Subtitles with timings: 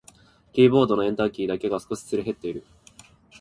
[0.51, 2.65] キーボードのエンターキーだけが少しすり減っている。